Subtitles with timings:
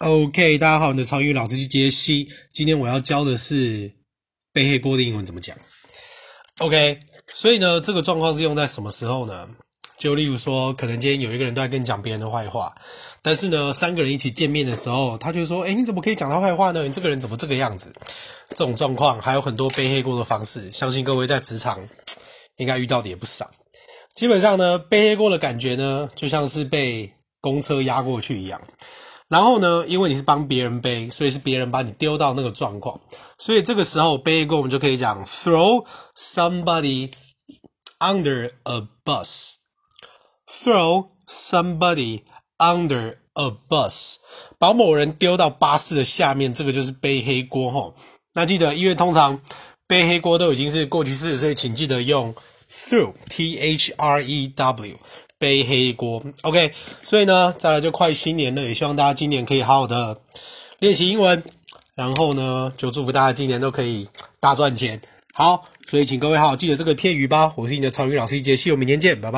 [0.00, 2.28] OK，大家好，你的超英语老师是杰西。
[2.52, 3.92] 今天我要教的是
[4.52, 5.56] 背黑锅的英文怎么讲。
[6.58, 7.00] OK，
[7.34, 9.48] 所以呢，这个状况是用在什么时候呢？
[9.98, 12.72] 就例如说，可能今天有一个人都在跟你讲别人的坏话，
[13.22, 16.84] 但是呢，三个人一起见面的时候，他就说：“诶，你怎么可以讲他坏话呢？
[16.84, 17.92] 你这个人怎么这个样子？”
[18.50, 21.80] 这种状况还有很多背黑锅的方式，相信各位在职场
[22.58, 23.50] 应该遇到的也不少。
[24.14, 28.62] 基本上呢，背黑锅的感觉呢，就像是被公车压过去一样。
[29.28, 33.00] 然后呢，因为你是帮别人背，所以是别人把你丢到那个状况，
[33.38, 35.84] 所以这个时候背黑锅我们就可以讲 throw
[36.16, 37.12] somebody
[37.98, 39.54] under a bus。
[40.50, 42.22] throw somebody
[42.56, 44.16] under a bus，
[44.58, 47.92] 把某人丢到巴士的下面，这个就是背黑锅齁。
[48.32, 49.38] 那记得，因为通常
[49.86, 52.34] 背黑锅都已经是过去式，所以请记得用
[52.70, 54.96] throw，t h r e w。
[55.38, 60.18] 背黑锅，OK，所以呢，再来就快新年了，也希望大家今年可以好好的
[60.80, 61.42] 练习英文，
[61.94, 64.08] 然后呢，就祝福大家今年都可以
[64.40, 65.00] 大赚钱。
[65.32, 67.52] 好，所以请各位好好记得这个片语吧。
[67.56, 69.36] 我是你的超语老师杰西，我们明天见，拜拜。